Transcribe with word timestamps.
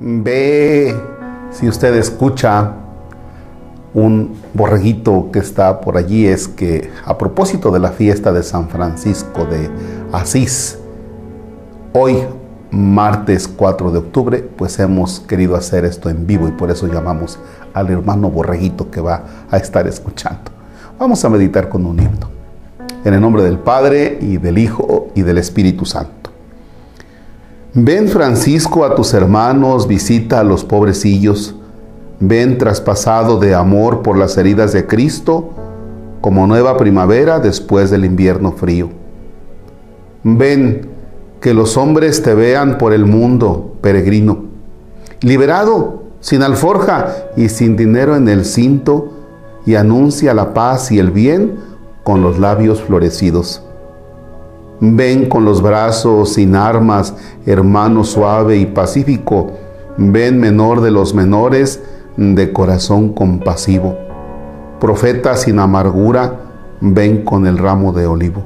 ve, 0.00 0.96
si 1.50 1.68
usted 1.68 1.94
escucha 1.94 2.72
un 3.92 4.34
borreguito 4.54 5.30
que 5.32 5.40
está 5.40 5.80
por 5.80 5.96
allí, 5.96 6.26
es 6.26 6.48
que 6.48 6.90
a 7.04 7.18
propósito 7.18 7.70
de 7.70 7.80
la 7.80 7.90
fiesta 7.90 8.32
de 8.32 8.42
San 8.42 8.68
Francisco 8.68 9.44
de 9.44 9.70
Asís, 10.12 10.78
hoy, 11.92 12.18
martes 12.70 13.48
4 13.48 13.90
de 13.90 13.98
octubre, 13.98 14.38
pues 14.56 14.78
hemos 14.78 15.20
querido 15.20 15.56
hacer 15.56 15.84
esto 15.84 16.08
en 16.08 16.26
vivo 16.26 16.48
y 16.48 16.52
por 16.52 16.70
eso 16.70 16.86
llamamos 16.86 17.38
al 17.74 17.90
hermano 17.90 18.30
borreguito 18.30 18.90
que 18.90 19.00
va 19.00 19.24
a 19.50 19.56
estar 19.56 19.86
escuchando. 19.86 20.50
Vamos 20.98 21.24
a 21.24 21.28
meditar 21.28 21.68
con 21.68 21.84
un 21.86 21.98
himno. 21.98 22.30
En 23.04 23.14
el 23.14 23.20
nombre 23.20 23.42
del 23.42 23.58
Padre 23.58 24.18
y 24.20 24.36
del 24.36 24.58
Hijo 24.58 25.08
y 25.14 25.22
del 25.22 25.38
Espíritu 25.38 25.86
Santo. 25.86 26.19
Ven 27.72 28.08
Francisco 28.08 28.84
a 28.84 28.96
tus 28.96 29.14
hermanos, 29.14 29.86
visita 29.86 30.40
a 30.40 30.44
los 30.44 30.64
pobrecillos. 30.64 31.54
Ven 32.18 32.58
traspasado 32.58 33.38
de 33.38 33.54
amor 33.54 34.02
por 34.02 34.18
las 34.18 34.36
heridas 34.36 34.72
de 34.72 34.88
Cristo, 34.88 35.50
como 36.20 36.48
nueva 36.48 36.76
primavera 36.76 37.38
después 37.38 37.88
del 37.90 38.04
invierno 38.04 38.50
frío. 38.50 38.88
Ven, 40.24 40.88
que 41.40 41.54
los 41.54 41.76
hombres 41.76 42.24
te 42.24 42.34
vean 42.34 42.76
por 42.76 42.92
el 42.92 43.06
mundo, 43.06 43.76
peregrino, 43.80 44.46
liberado, 45.20 46.02
sin 46.18 46.42
alforja 46.42 47.14
y 47.36 47.50
sin 47.50 47.76
dinero 47.76 48.16
en 48.16 48.26
el 48.28 48.46
cinto, 48.46 49.12
y 49.64 49.76
anuncia 49.76 50.34
la 50.34 50.54
paz 50.54 50.90
y 50.90 50.98
el 50.98 51.12
bien 51.12 51.54
con 52.02 52.20
los 52.20 52.40
labios 52.40 52.82
florecidos. 52.82 53.62
Ven 54.80 55.28
con 55.28 55.44
los 55.44 55.60
brazos 55.60 56.32
sin 56.32 56.56
armas, 56.56 57.14
hermano 57.44 58.02
suave 58.02 58.56
y 58.56 58.64
pacífico. 58.64 59.52
Ven 59.98 60.40
menor 60.40 60.80
de 60.80 60.90
los 60.90 61.14
menores, 61.14 61.82
de 62.16 62.50
corazón 62.52 63.12
compasivo. 63.12 63.94
Profeta 64.80 65.36
sin 65.36 65.58
amargura, 65.58 66.40
ven 66.80 67.24
con 67.24 67.46
el 67.46 67.58
ramo 67.58 67.92
de 67.92 68.06
olivo. 68.06 68.42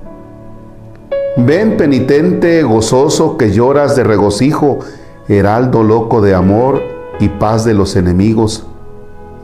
Ven 1.36 1.76
penitente, 1.76 2.64
gozoso, 2.64 3.36
que 3.36 3.52
lloras 3.52 3.94
de 3.94 4.02
regocijo, 4.02 4.80
heraldo 5.28 5.84
loco 5.84 6.20
de 6.20 6.34
amor 6.34 6.82
y 7.20 7.28
paz 7.28 7.64
de 7.64 7.74
los 7.74 7.94
enemigos. 7.94 8.66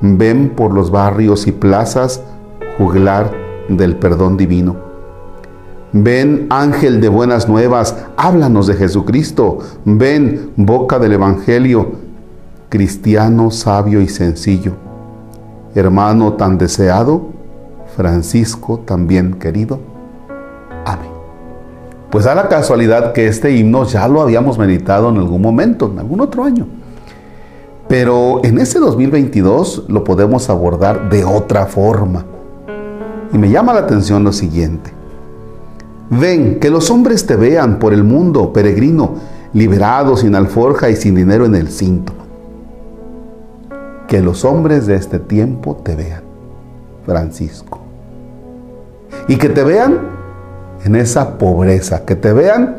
Ven 0.01 0.51
por 0.51 0.75
los 0.75 0.91
barrios 0.91 1.47
y 1.47 1.53
plazas, 1.53 2.20
juglar 2.79 3.31
del 3.69 3.95
perdón 3.95 4.36
divino. 4.36 4.89
Ven 5.92 6.46
ángel 6.50 7.00
de 7.00 7.08
buenas 7.08 7.48
nuevas, 7.48 7.96
háblanos 8.16 8.69
de 8.69 8.74
Jesucristo. 8.74 9.58
Ven 9.84 10.52
boca 10.56 11.00
del 11.00 11.14
Evangelio, 11.14 11.92
cristiano 12.69 13.50
sabio 13.50 14.00
y 14.00 14.08
sencillo. 14.08 14.74
Hermano 15.74 16.34
tan 16.34 16.58
deseado, 16.58 17.30
Francisco 17.96 18.78
también 18.78 19.34
querido. 19.34 19.80
Amén. 20.84 21.11
Pues 22.11 22.24
da 22.24 22.36
la 22.36 22.48
casualidad 22.48 23.12
que 23.12 23.27
este 23.27 23.56
himno 23.56 23.84
ya 23.84 24.06
lo 24.06 24.22
habíamos 24.22 24.58
meditado 24.58 25.11
en 25.11 25.16
algún 25.16 25.42
momento, 25.42 25.91
en 25.92 25.98
algún 25.98 26.20
otro 26.20 26.44
año. 26.44 26.66
Pero 27.88 28.41
en 28.44 28.58
este 28.58 28.78
2022 28.78 29.86
lo 29.88 30.05
podemos 30.05 30.48
abordar 30.50 31.11
de 31.11 31.24
otra 31.24 31.66
forma. 31.66 32.24
Y 33.33 33.38
me 33.38 33.50
llama 33.50 33.72
la 33.72 33.80
atención 33.80 34.22
lo 34.22 34.33
siguiente. 34.33 35.00
Ven, 36.11 36.58
que 36.58 36.70
los 36.70 36.91
hombres 36.91 37.25
te 37.25 37.36
vean 37.36 37.78
por 37.78 37.92
el 37.92 38.03
mundo, 38.03 38.53
peregrino, 38.53 39.14
liberado, 39.53 40.17
sin 40.17 40.34
alforja 40.34 40.91
y 40.91 40.97
sin 40.97 41.14
dinero 41.14 41.47
en 41.47 41.55
el 41.55 41.69
cinto. 41.69 42.12
Que 44.08 44.20
los 44.20 44.45
hombres 44.45 44.86
de 44.86 44.96
este 44.96 45.20
tiempo 45.20 45.77
te 45.85 45.95
vean, 45.95 46.23
Francisco. 47.07 47.79
Y 49.29 49.36
que 49.36 49.48
te 49.48 49.62
vean 49.62 50.01
en 50.85 50.96
esa 50.96 51.39
pobreza, 51.39 52.05
que 52.05 52.17
te 52.17 52.33
vean 52.33 52.79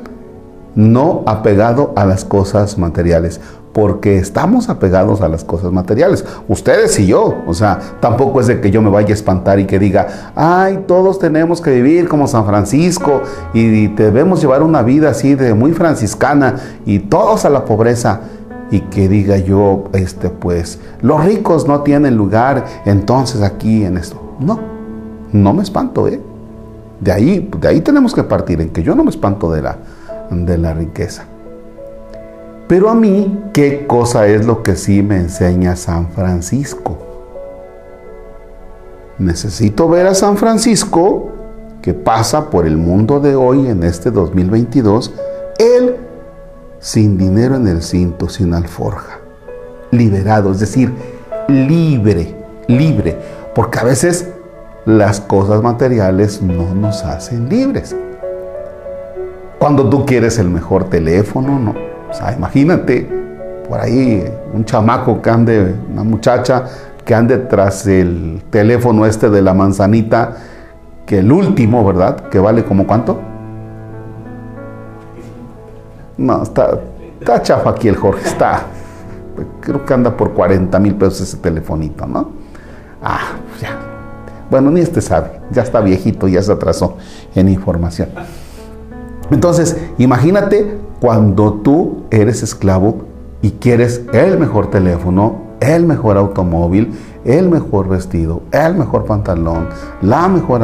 no 0.76 1.24
apegado 1.26 1.94
a 1.96 2.06
las 2.06 2.26
cosas 2.26 2.78
materiales 2.78 3.40
porque 3.74 4.18
estamos 4.18 4.70
apegados 4.70 5.22
a 5.22 5.28
las 5.28 5.44
cosas 5.44 5.72
materiales, 5.72 6.26
ustedes 6.48 7.00
y 7.00 7.08
yo, 7.08 7.36
o 7.48 7.54
sea, 7.54 7.80
tampoco 8.00 8.42
es 8.42 8.48
de 8.48 8.60
que 8.60 8.72
yo 8.72 8.82
me 8.82 8.90
vaya 8.90 9.10
a 9.10 9.14
espantar 9.14 9.60
y 9.60 9.66
que 9.66 9.80
diga, 9.80 10.34
ay, 10.36 10.84
todos 10.88 11.20
tenemos 11.20 11.62
que 11.62 11.72
vivir 11.72 12.08
como 12.08 12.28
San 12.28 12.46
Francisco 12.46 13.22
y 13.54 13.88
debemos 13.88 14.42
llevar 14.42 14.64
una 14.64 14.82
vida 14.82 15.10
así 15.10 15.36
de 15.36 15.54
muy 15.54 15.72
franciscana 15.72 16.56
y 16.86 17.00
todos 17.00 17.46
a 17.46 17.50
la 17.50 17.66
pobreza 17.66 18.22
y 18.72 18.82
que 18.82 19.08
diga 19.08 19.38
yo, 19.38 19.86
este, 19.94 20.30
pues, 20.30 20.80
los 21.02 21.24
ricos 21.24 21.68
no 21.68 21.82
tienen 21.82 22.16
lugar 22.16 22.66
entonces 22.86 23.42
aquí 23.42 23.84
en 23.84 23.98
esto. 23.98 24.36
No, 24.40 24.60
no 25.34 25.54
me 25.54 25.62
espanto, 25.64 26.08
¿eh? 26.08 26.20
De 27.00 27.12
ahí, 27.12 27.50
de 27.60 27.68
ahí 27.68 27.82
tenemos 27.82 28.14
que 28.14 28.24
partir, 28.24 28.62
en 28.62 28.70
que 28.70 28.84
yo 28.84 28.96
no 28.96 29.04
me 29.04 29.10
espanto 29.10 29.52
de 29.52 29.62
la, 29.62 29.78
de 30.30 30.58
la 30.58 30.74
riqueza. 30.74 31.26
Pero 32.72 32.90
a 32.90 32.96
mí, 32.96 33.50
¿qué 33.52 33.86
cosa 33.86 34.28
es 34.28 34.46
lo 34.46 34.64
que 34.64 34.78
sí 34.78 35.04
me 35.04 35.18
enseña 35.18 35.76
San 35.76 36.10
Francisco? 36.10 36.98
Necesito 39.20 39.90
ver 39.90 40.08
a 40.08 40.16
San 40.16 40.38
Francisco 40.38 41.32
que 41.82 41.94
pasa 41.94 42.50
por 42.50 42.66
el 42.66 42.78
mundo 42.78 43.20
de 43.20 43.36
hoy 43.36 43.68
en 43.68 43.84
este 43.84 44.10
2022, 44.10 45.14
él 45.60 45.98
sin 46.80 47.18
dinero 47.18 47.58
en 47.58 47.68
el 47.68 47.82
cinto, 47.82 48.30
sin 48.30 48.54
alforja, 48.54 49.20
liberado, 49.92 50.54
es 50.54 50.62
decir, 50.62 50.94
libre, 51.50 52.34
libre, 52.70 53.18
porque 53.54 53.80
a 53.80 53.84
veces 53.84 54.30
las 54.86 55.20
cosas 55.20 55.62
materiales 55.62 56.42
no 56.42 56.74
nos 56.74 57.04
hacen 57.04 57.50
libres. 57.50 57.94
Cuando 59.60 59.90
tú 59.90 60.06
quieres 60.06 60.40
el 60.40 60.50
mejor 60.50 60.86
teléfono, 60.86 61.60
no, 61.60 61.92
o 62.12 62.14
sea, 62.14 62.34
imagínate 62.34 63.08
por 63.68 63.80
ahí 63.80 64.24
un 64.54 64.66
chamaco 64.66 65.22
que 65.22 65.30
ande, 65.30 65.76
una 65.90 66.04
muchacha 66.04 66.66
que 67.06 67.16
ande 67.16 67.38
tras 67.38 67.88
el 67.88 68.44
teléfono 68.50 69.06
este 69.06 69.30
de 69.30 69.42
la 69.42 69.54
manzanita, 69.54 70.36
que 71.06 71.20
el 71.20 71.32
último, 71.32 71.86
¿verdad? 71.86 72.30
Que 72.30 72.38
vale 72.40 72.66
como 72.66 72.86
cuánto? 72.86 73.20
No, 76.18 76.44
está, 76.44 76.80
está 77.20 77.42
chafa 77.42 77.70
aquí 77.70 77.88
el 77.88 77.96
Jorge, 77.96 78.28
está, 78.28 78.64
creo 79.62 79.86
que 79.86 79.94
anda 79.94 80.16
por 80.16 80.34
40 80.34 80.78
mil 80.80 80.96
pesos 80.96 81.22
ese 81.22 81.38
telefonito, 81.38 82.06
¿no? 82.06 82.32
Ah, 83.02 83.38
ya. 83.62 83.80
Bueno, 84.50 84.70
ni 84.70 84.82
este 84.82 85.00
sabe, 85.00 85.40
ya 85.50 85.62
está 85.62 85.80
viejito, 85.80 86.28
ya 86.28 86.42
se 86.42 86.52
atrasó 86.52 86.98
en 87.34 87.48
información. 87.48 88.10
Entonces, 89.32 89.78
imagínate 89.98 90.78
cuando 91.02 91.54
tú 91.54 92.04
eres 92.12 92.44
esclavo 92.44 93.00
y 93.42 93.52
quieres 93.54 94.04
el 94.14 94.38
mejor 94.38 94.70
teléfono, 94.70 95.42
el 95.60 95.84
mejor 95.88 96.16
automóvil, 96.16 96.94
el 97.26 97.50
mejor 97.50 97.90
vestido, 97.90 98.44
el 98.52 98.76
mejor 98.76 99.06
pantalón, 99.06 99.68
la 100.04 100.28
mejor 100.28 100.62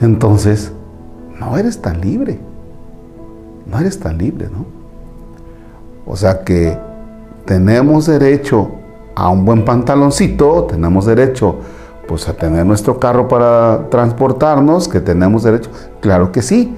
Entonces, 0.00 0.72
no 1.38 1.56
eres 1.56 1.80
tan 1.80 2.00
libre. 2.00 2.40
No 3.70 3.78
eres 3.78 4.00
tan 4.00 4.18
libre, 4.18 4.48
¿no? 4.52 4.66
O 6.04 6.16
sea 6.16 6.42
que 6.42 6.76
tenemos 7.44 8.06
derecho 8.06 8.72
a 9.14 9.28
un 9.30 9.44
buen 9.44 9.64
pantaloncito, 9.64 10.64
tenemos 10.64 11.06
derecho 11.06 11.56
pues 12.08 12.28
a 12.28 12.32
tener 12.34 12.66
nuestro 12.66 12.98
carro 12.98 13.28
para 13.28 13.88
transportarnos, 13.88 14.88
que 14.88 15.00
tenemos 15.00 15.44
derecho, 15.44 15.70
claro 16.00 16.32
que 16.32 16.42
sí, 16.42 16.76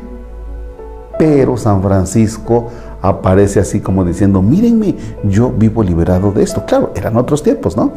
pero 1.18 1.56
San 1.56 1.82
Francisco 1.82 2.68
aparece 3.00 3.60
así 3.60 3.80
como 3.80 4.04
diciendo, 4.04 4.42
mírenme, 4.42 4.96
yo 5.24 5.50
vivo 5.50 5.82
liberado 5.82 6.32
de 6.32 6.42
esto. 6.42 6.64
Claro, 6.66 6.92
eran 6.94 7.16
otros 7.16 7.42
tiempos, 7.42 7.76
¿no? 7.76 7.92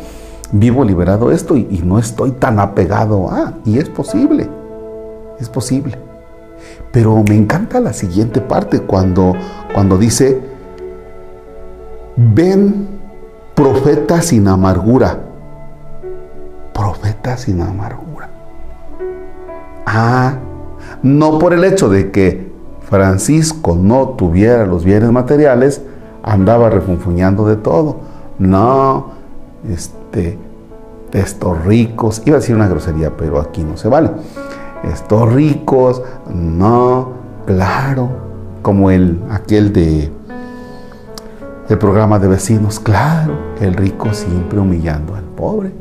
Vivo 0.51 0.83
liberado 0.83 1.29
de 1.29 1.35
esto 1.35 1.55
y, 1.55 1.81
no 1.83 1.99
estoy 1.99 2.31
tan 2.31 2.59
apegado 2.59 3.29
a, 3.29 3.53
y 3.65 3.77
es 3.77 3.89
posible, 3.89 4.49
es 5.39 5.49
posible. 5.49 5.97
Pero 6.91 7.23
me 7.27 7.35
encanta 7.35 7.79
la 7.79 7.93
siguiente 7.93 8.41
parte 8.41 8.81
cuando, 8.81 9.35
cuando 9.73 9.97
dice, 9.97 10.41
ven 12.15 12.87
profeta 13.53 14.21
sin 14.21 14.47
amargura, 14.47 15.19
profeta 16.73 17.37
sin 17.37 17.61
amargura. 17.61 18.29
Ah, 19.85 20.33
no 21.03 21.37
por 21.39 21.53
el 21.53 21.63
hecho 21.63 21.89
de 21.89 22.11
que 22.11 22.48
Francisco 22.89 23.77
no 23.79 24.09
tuviera 24.09 24.65
los 24.65 24.83
bienes 24.83 25.11
materiales, 25.11 25.81
andaba 26.23 26.71
refunfuñando 26.71 27.45
de 27.45 27.55
todo. 27.55 27.97
No, 28.39 29.11
este, 29.69 30.39
estos 31.13 31.63
ricos, 31.65 32.23
iba 32.25 32.37
a 32.37 32.39
decir 32.39 32.55
una 32.55 32.67
grosería, 32.67 33.15
pero 33.15 33.39
aquí 33.39 33.63
no 33.63 33.77
se 33.77 33.89
vale. 33.89 34.09
Estos 34.83 35.31
ricos, 35.31 36.01
no, 36.33 37.09
claro, 37.45 38.09
como 38.63 38.89
el, 38.89 39.19
aquel 39.29 39.71
de, 39.71 40.11
el 41.69 41.77
programa 41.77 42.17
de 42.17 42.27
vecinos, 42.27 42.79
claro, 42.79 43.33
el 43.61 43.75
rico 43.75 44.13
siempre 44.13 44.59
humillando 44.59 45.13
al 45.13 45.25
pobre. 45.25 45.71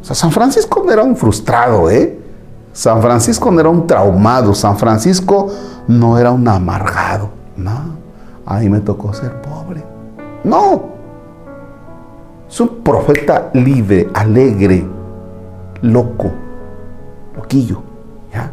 O 0.00 0.04
sea, 0.04 0.14
San 0.14 0.30
Francisco 0.30 0.88
era 0.88 1.02
un 1.02 1.16
frustrado, 1.16 1.90
¿eh? 1.90 2.21
San 2.72 3.02
Francisco 3.02 3.50
no 3.50 3.60
era 3.60 3.68
un 3.68 3.86
traumado, 3.86 4.54
San 4.54 4.78
Francisco 4.78 5.48
no 5.88 6.18
era 6.18 6.30
un 6.30 6.46
amargado, 6.48 7.30
no. 7.56 8.02
Ahí 8.46 8.68
me 8.68 8.80
tocó 8.80 9.12
ser 9.12 9.40
pobre. 9.42 9.84
No. 10.44 10.92
Es 12.48 12.60
un 12.60 12.82
profeta 12.82 13.50
libre, 13.54 14.08
alegre, 14.14 14.86
loco, 15.82 16.30
loquillo. 17.36 17.82
¿Ya? 18.32 18.52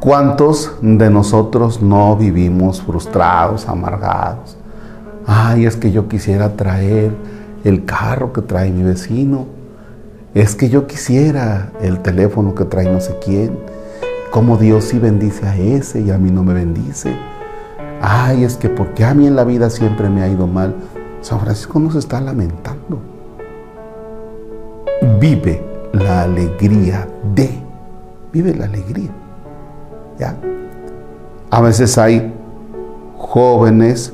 ¿Cuántos 0.00 0.72
de 0.82 1.10
nosotros 1.10 1.80
no 1.80 2.16
vivimos 2.16 2.82
frustrados, 2.82 3.68
amargados? 3.68 4.56
Ay, 5.26 5.66
es 5.66 5.76
que 5.76 5.92
yo 5.92 6.08
quisiera 6.08 6.56
traer 6.56 7.12
el 7.64 7.84
carro 7.84 8.32
que 8.32 8.42
trae 8.42 8.70
mi 8.70 8.82
vecino. 8.82 9.46
Es 10.34 10.56
que 10.56 10.68
yo 10.68 10.88
quisiera 10.88 11.70
el 11.80 12.00
teléfono 12.00 12.56
que 12.56 12.64
trae 12.64 12.90
no 12.90 13.00
sé 13.00 13.16
quién. 13.24 13.56
Como 14.32 14.56
Dios 14.56 14.86
sí 14.86 14.98
bendice 14.98 15.46
a 15.46 15.56
ese 15.56 16.00
y 16.00 16.10
a 16.10 16.18
mí 16.18 16.32
no 16.32 16.42
me 16.42 16.54
bendice. 16.54 17.16
Ay, 18.00 18.42
es 18.42 18.56
que 18.56 18.68
porque 18.68 19.04
a 19.04 19.14
mí 19.14 19.28
en 19.28 19.36
la 19.36 19.44
vida 19.44 19.70
siempre 19.70 20.10
me 20.10 20.22
ha 20.22 20.28
ido 20.28 20.48
mal. 20.48 20.74
San 21.20 21.38
Francisco 21.38 21.78
no 21.78 21.92
se 21.92 22.00
está 22.00 22.20
lamentando. 22.20 22.98
Vive 25.20 25.64
la 25.92 26.22
alegría 26.22 27.06
de. 27.32 27.50
Vive 28.32 28.56
la 28.56 28.64
alegría. 28.64 29.10
¿Ya? 30.18 30.36
A 31.48 31.60
veces 31.60 31.96
hay 31.96 32.34
jóvenes 33.16 34.12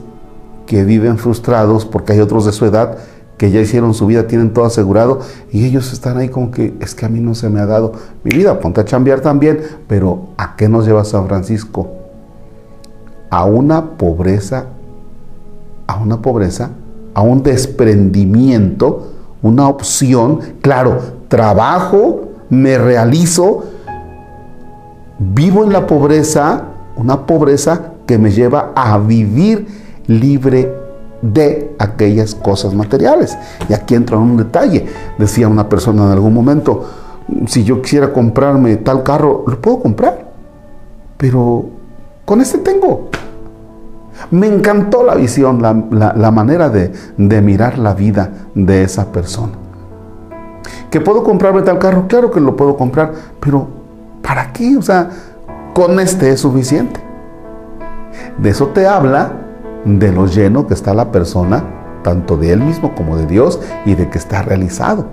que 0.66 0.84
viven 0.84 1.16
frustrados 1.16 1.86
porque 1.86 2.12
hay 2.12 2.20
otros 2.20 2.44
de 2.44 2.52
su 2.52 2.66
edad 2.66 2.98
que 3.40 3.50
ya 3.50 3.58
hicieron 3.58 3.94
su 3.94 4.04
vida, 4.04 4.26
tienen 4.26 4.52
todo 4.52 4.66
asegurado 4.66 5.20
y 5.50 5.64
ellos 5.64 5.94
están 5.94 6.18
ahí 6.18 6.28
como 6.28 6.50
que 6.50 6.74
es 6.78 6.94
que 6.94 7.06
a 7.06 7.08
mí 7.08 7.20
no 7.20 7.34
se 7.34 7.48
me 7.48 7.60
ha 7.60 7.64
dado 7.64 7.94
mi 8.22 8.36
vida, 8.36 8.60
ponte 8.60 8.82
a 8.82 8.84
chambear 8.84 9.20
también, 9.20 9.60
pero 9.88 10.26
¿a 10.36 10.56
qué 10.56 10.68
nos 10.68 10.84
lleva 10.84 11.06
San 11.06 11.26
Francisco? 11.26 11.88
A 13.30 13.46
una 13.46 13.92
pobreza, 13.92 14.66
a 15.86 15.96
una 15.96 16.20
pobreza, 16.20 16.72
a 17.14 17.22
un 17.22 17.42
desprendimiento, 17.42 19.08
una 19.40 19.68
opción, 19.68 20.40
claro, 20.60 20.98
trabajo, 21.28 22.32
me 22.50 22.76
realizo, 22.76 23.64
vivo 25.18 25.64
en 25.64 25.72
la 25.72 25.86
pobreza, 25.86 26.64
una 26.94 27.24
pobreza 27.24 27.92
que 28.06 28.18
me 28.18 28.32
lleva 28.32 28.72
a 28.76 28.98
vivir 28.98 29.66
libre 30.08 30.79
de 31.22 31.74
aquellas 31.78 32.34
cosas 32.34 32.74
materiales. 32.74 33.36
Y 33.68 33.72
aquí 33.72 33.94
entra 33.94 34.16
un 34.16 34.36
detalle. 34.36 34.86
Decía 35.18 35.48
una 35.48 35.68
persona 35.68 36.04
en 36.04 36.12
algún 36.12 36.34
momento, 36.34 36.84
si 37.46 37.64
yo 37.64 37.80
quisiera 37.82 38.12
comprarme 38.12 38.76
tal 38.76 39.02
carro, 39.02 39.44
lo 39.46 39.60
puedo 39.60 39.80
comprar. 39.80 40.30
Pero 41.16 41.66
con 42.24 42.40
este 42.40 42.58
tengo. 42.58 43.08
Me 44.30 44.46
encantó 44.46 45.02
la 45.02 45.14
visión, 45.14 45.62
la, 45.62 46.30
manera 46.30 46.68
de, 46.68 46.92
de 47.16 47.40
mirar 47.40 47.78
la 47.78 47.94
vida 47.94 48.30
de 48.54 48.82
esa 48.82 49.10
persona. 49.12 49.52
¿Que 50.90 51.00
puedo 51.00 51.22
comprarme 51.22 51.62
tal 51.62 51.78
carro? 51.78 52.06
Claro 52.06 52.30
que 52.30 52.40
lo 52.40 52.54
puedo 52.54 52.76
comprar, 52.76 53.12
pero 53.38 53.66
¿para 54.22 54.52
qué? 54.52 54.76
O 54.76 54.82
sea, 54.82 55.08
con 55.72 55.98
este 56.00 56.30
es 56.30 56.40
suficiente. 56.40 57.00
De 58.38 58.50
eso 58.50 58.68
te 58.68 58.86
habla 58.86 59.49
de 59.84 60.12
lo 60.12 60.26
lleno 60.26 60.66
que 60.66 60.74
está 60.74 60.94
la 60.94 61.10
persona, 61.10 61.64
tanto 62.02 62.36
de 62.36 62.52
él 62.52 62.60
mismo 62.60 62.94
como 62.94 63.16
de 63.16 63.26
Dios, 63.26 63.60
y 63.86 63.94
de 63.94 64.08
que 64.08 64.18
está 64.18 64.42
realizado. 64.42 65.06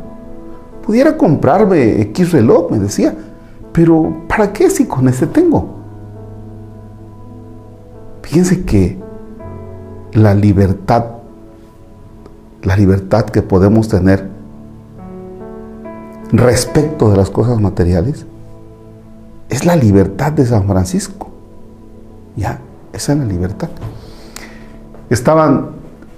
Pudiera 0.85 1.17
comprarme 1.17 2.01
X 2.01 2.31
reloj, 2.31 2.71
me 2.71 2.79
decía, 2.79 3.13
pero 3.71 4.23
¿para 4.27 4.53
qué 4.53 4.69
si 4.69 4.85
con 4.85 5.07
este 5.07 5.27
tengo? 5.27 5.75
Fíjense 8.21 8.63
que 8.63 8.97
la 10.13 10.33
libertad, 10.33 11.05
la 12.63 12.75
libertad 12.75 13.25
que 13.25 13.41
podemos 13.41 13.87
tener 13.87 14.27
respecto 16.31 17.09
de 17.09 17.17
las 17.17 17.29
cosas 17.29 17.59
materiales, 17.61 18.25
es 19.49 19.65
la 19.65 19.75
libertad 19.75 20.33
de 20.33 20.45
San 20.45 20.67
Francisco. 20.67 21.29
Ya, 22.35 22.59
esa 22.93 23.13
es 23.13 23.19
la 23.19 23.25
libertad. 23.25 23.69
Estaban, 25.09 25.69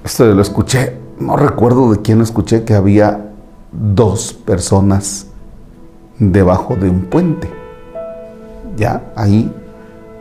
esto 0.04 0.26
lo 0.26 0.42
escuché, 0.42 0.98
no 1.20 1.36
recuerdo 1.36 1.92
de 1.92 2.02
quién 2.02 2.22
escuché, 2.22 2.64
que 2.64 2.74
había 2.74 3.30
dos 3.72 4.34
personas 4.34 5.28
debajo 6.18 6.76
de 6.76 6.90
un 6.90 7.02
puente, 7.02 7.50
ya 8.76 9.04
ahí 9.16 9.54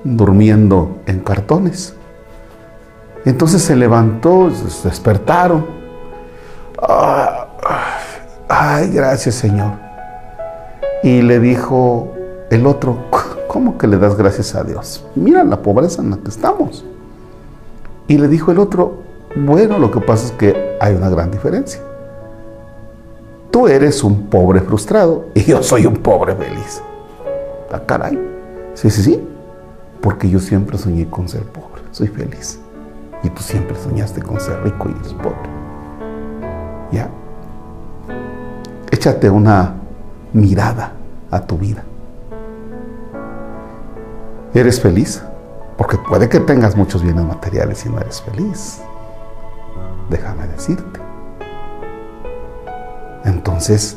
durmiendo 0.04 0.98
en 1.06 1.20
cartones. 1.20 1.94
Entonces 3.24 3.62
se 3.62 3.74
levantó, 3.74 4.50
se 4.50 4.88
despertaron. 4.88 5.66
Ah, 6.80 7.46
ay, 8.48 8.90
gracias 8.90 9.34
Señor. 9.36 9.72
Y 11.02 11.22
le 11.22 11.40
dijo 11.40 12.12
el 12.50 12.66
otro, 12.66 12.98
¿cómo 13.48 13.78
que 13.78 13.86
le 13.86 13.98
das 13.98 14.16
gracias 14.16 14.54
a 14.54 14.62
Dios? 14.62 15.04
Mira 15.14 15.42
la 15.42 15.62
pobreza 15.62 16.02
en 16.02 16.10
la 16.10 16.16
que 16.18 16.28
estamos. 16.28 16.84
Y 18.08 18.16
le 18.16 18.26
dijo 18.26 18.50
el 18.50 18.58
otro, 18.58 19.02
bueno, 19.36 19.78
lo 19.78 19.90
que 19.90 20.00
pasa 20.00 20.26
es 20.26 20.32
que 20.32 20.76
hay 20.80 20.94
una 20.94 21.10
gran 21.10 21.30
diferencia. 21.30 21.80
Tú 23.50 23.68
eres 23.68 24.02
un 24.02 24.26
pobre 24.28 24.60
frustrado 24.60 25.26
y 25.34 25.44
yo 25.44 25.62
soy 25.62 25.86
un 25.86 25.96
pobre 25.96 26.34
feliz. 26.34 26.82
Ah, 27.70 27.80
caray. 27.84 28.18
Sí, 28.74 28.90
sí, 28.90 29.02
sí. 29.02 29.28
Porque 30.00 30.28
yo 30.28 30.38
siempre 30.38 30.78
soñé 30.78 31.08
con 31.08 31.28
ser 31.28 31.42
pobre. 31.42 31.82
Soy 31.90 32.08
feliz. 32.08 32.58
Y 33.22 33.30
tú 33.30 33.42
siempre 33.42 33.76
soñaste 33.76 34.22
con 34.22 34.40
ser 34.40 34.62
rico 34.62 34.88
y 34.88 34.98
eres 34.98 35.12
pobre. 35.14 35.36
¿Ya? 36.90 37.10
Échate 38.90 39.28
una 39.28 39.74
mirada 40.32 40.92
a 41.30 41.40
tu 41.40 41.58
vida. 41.58 41.84
¿Eres 44.54 44.80
feliz? 44.80 45.22
Porque 45.78 45.96
puede 45.96 46.28
que 46.28 46.40
tengas 46.40 46.76
muchos 46.76 47.02
bienes 47.02 47.24
materiales 47.24 47.86
y 47.86 47.88
no 47.88 48.00
eres 48.00 48.20
feliz. 48.20 48.82
Déjame 50.10 50.48
decirte. 50.48 51.00
Entonces, 53.24 53.96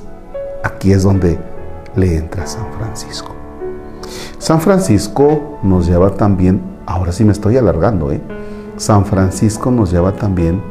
aquí 0.63 0.93
es 0.93 1.01
donde 1.01 1.39
le 1.95 2.17
entra 2.17 2.45
San 2.45 2.71
Francisco. 2.73 3.31
San 4.37 4.61
Francisco 4.61 5.59
nos 5.63 5.87
lleva 5.87 6.11
también, 6.11 6.61
ahora 6.85 7.11
sí 7.11 7.23
me 7.25 7.31
estoy 7.31 7.57
alargando, 7.57 8.11
¿eh? 8.11 8.21
San 8.77 9.03
Francisco 9.05 9.71
nos 9.71 9.91
lleva 9.91 10.11
también 10.13 10.61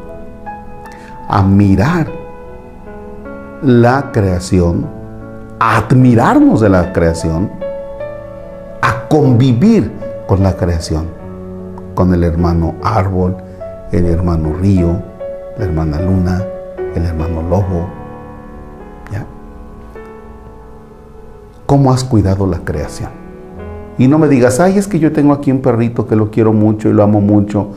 a 1.29 1.43
mirar 1.43 2.09
la 3.62 4.11
creación, 4.12 4.87
a 5.59 5.79
admirarnos 5.79 6.61
de 6.61 6.69
la 6.69 6.93
creación, 6.93 7.50
a 8.81 9.09
convivir 9.09 9.93
con 10.30 10.44
la 10.44 10.56
creación, 10.56 11.06
con 11.96 12.14
el 12.14 12.22
hermano 12.22 12.76
árbol, 12.84 13.37
el 13.90 14.06
hermano 14.06 14.52
río, 14.52 15.02
la 15.58 15.64
hermana 15.64 16.00
luna, 16.00 16.40
el 16.94 17.04
hermano 17.04 17.42
lobo. 17.42 17.88
¿Ya? 19.10 19.26
¿Cómo 21.66 21.92
has 21.92 22.04
cuidado 22.04 22.46
la 22.46 22.58
creación? 22.58 23.10
Y 23.99 24.06
no 24.06 24.20
me 24.20 24.28
digas, 24.28 24.60
ay, 24.60 24.78
es 24.78 24.87
que 24.87 25.00
yo 25.00 25.10
tengo 25.10 25.32
aquí 25.32 25.50
un 25.50 25.62
perrito 25.62 26.06
que 26.06 26.14
lo 26.14 26.30
quiero 26.30 26.52
mucho 26.52 26.88
y 26.88 26.92
lo 26.92 27.02
amo 27.02 27.20
mucho 27.20 27.70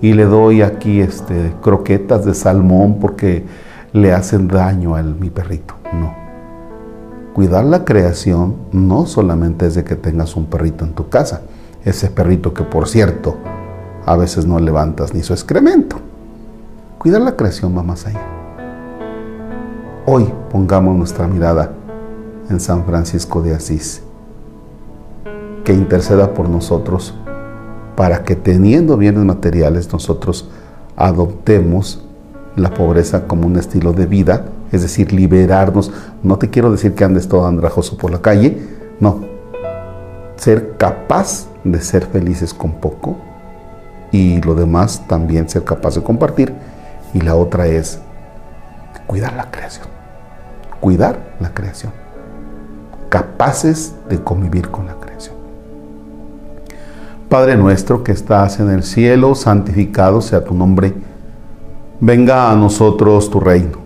y 0.00 0.12
le 0.12 0.24
doy 0.24 0.62
aquí 0.62 1.00
este, 1.00 1.52
croquetas 1.62 2.24
de 2.24 2.34
salmón 2.34 2.98
porque 3.00 3.44
le 3.92 4.12
hacen 4.12 4.46
daño 4.46 4.94
a 4.94 5.02
mi 5.02 5.30
perrito. 5.30 5.74
No. 5.92 6.14
Cuidar 7.34 7.64
la 7.64 7.84
creación 7.84 8.54
no 8.70 9.04
solamente 9.06 9.66
es 9.66 9.74
de 9.74 9.82
que 9.82 9.96
tengas 9.96 10.36
un 10.36 10.46
perrito 10.46 10.84
en 10.84 10.92
tu 10.92 11.08
casa, 11.08 11.42
ese 11.84 12.08
perrito 12.08 12.54
que 12.54 12.64
por 12.64 12.88
cierto 12.88 13.36
a 14.06 14.16
veces 14.16 14.46
no 14.46 14.58
levantas 14.58 15.14
ni 15.14 15.22
su 15.22 15.32
excremento. 15.32 15.96
Cuidar 16.98 17.20
la 17.20 17.36
creación 17.36 17.76
va 17.76 17.82
más 17.82 18.06
allá. 18.06 18.20
Hoy 20.06 20.32
pongamos 20.50 20.96
nuestra 20.96 21.28
mirada 21.28 21.72
en 22.48 22.60
San 22.60 22.84
Francisco 22.84 23.42
de 23.42 23.54
Asís, 23.54 24.02
que 25.64 25.74
interceda 25.74 26.32
por 26.32 26.48
nosotros 26.48 27.14
para 27.94 28.24
que 28.24 28.36
teniendo 28.36 28.96
bienes 28.96 29.24
materiales 29.24 29.92
nosotros 29.92 30.48
adoptemos 30.96 32.02
la 32.56 32.72
pobreza 32.72 33.26
como 33.26 33.46
un 33.46 33.56
estilo 33.56 33.92
de 33.92 34.06
vida, 34.06 34.46
es 34.72 34.82
decir, 34.82 35.12
liberarnos. 35.12 35.92
No 36.22 36.38
te 36.38 36.48
quiero 36.48 36.70
decir 36.70 36.94
que 36.94 37.04
andes 37.04 37.28
todo 37.28 37.46
andrajoso 37.46 37.96
por 37.96 38.10
la 38.10 38.20
calle, 38.20 38.58
no. 39.00 39.37
Ser 40.38 40.76
capaz 40.78 41.46
de 41.64 41.80
ser 41.82 42.06
felices 42.06 42.54
con 42.54 42.72
poco 42.72 43.18
y 44.10 44.40
lo 44.40 44.54
demás 44.54 45.06
también 45.06 45.48
ser 45.48 45.64
capaz 45.64 45.96
de 45.96 46.02
compartir. 46.02 46.54
Y 47.12 47.20
la 47.20 47.34
otra 47.34 47.66
es 47.66 48.00
cuidar 49.06 49.34
la 49.34 49.50
creación. 49.50 49.86
Cuidar 50.80 51.18
la 51.40 51.52
creación. 51.52 51.92
Capaces 53.08 53.94
de 54.08 54.22
convivir 54.22 54.70
con 54.70 54.86
la 54.86 54.94
creación. 54.94 55.34
Padre 57.28 57.56
nuestro 57.56 58.04
que 58.04 58.12
estás 58.12 58.58
en 58.58 58.70
el 58.70 58.82
cielo, 58.82 59.34
santificado 59.34 60.20
sea 60.20 60.44
tu 60.44 60.54
nombre. 60.54 60.94
Venga 62.00 62.50
a 62.50 62.56
nosotros 62.56 63.28
tu 63.30 63.40
reino. 63.40 63.78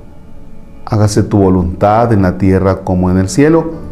Hágase 0.84 1.22
tu 1.22 1.38
voluntad 1.38 2.12
en 2.12 2.22
la 2.22 2.36
tierra 2.36 2.84
como 2.84 3.10
en 3.10 3.18
el 3.18 3.28
cielo. 3.28 3.91